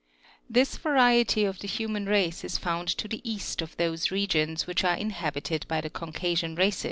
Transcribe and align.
15. 0.47 0.47
This 0.49 0.77
variety 0.77 1.45
of 1.45 1.59
the 1.59 1.67
human 1.67 2.07
race 2.07 2.43
is 2.43 2.57
found 2.57 2.87
to 2.87 3.07
the 3.07 3.21
ea^t 3.23 3.61
of 3.61 3.77
those 3.77 4.09
regions 4.09 4.65
which 4.65 4.83
are 4.83 4.95
inhabited 4.97 5.63
by 5.67 5.79
the 5.79 5.91
Caucasian 5.91 6.55
race? 6.55 6.79